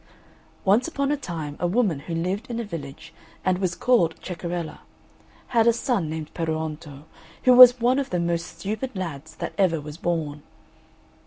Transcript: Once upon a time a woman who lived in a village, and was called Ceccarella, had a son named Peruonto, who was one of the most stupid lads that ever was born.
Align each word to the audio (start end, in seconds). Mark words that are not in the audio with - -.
Once 0.65 0.87
upon 0.87 1.11
a 1.11 1.15
time 1.15 1.55
a 1.59 1.67
woman 1.67 1.99
who 1.99 2.15
lived 2.15 2.49
in 2.49 2.59
a 2.59 2.63
village, 2.63 3.13
and 3.45 3.59
was 3.59 3.75
called 3.75 4.15
Ceccarella, 4.19 4.79
had 5.49 5.67
a 5.67 5.73
son 5.73 6.09
named 6.09 6.33
Peruonto, 6.33 7.03
who 7.43 7.53
was 7.53 7.79
one 7.79 7.99
of 7.99 8.09
the 8.09 8.19
most 8.19 8.47
stupid 8.57 8.95
lads 8.95 9.35
that 9.35 9.53
ever 9.59 9.79
was 9.79 9.97
born. 9.97 10.41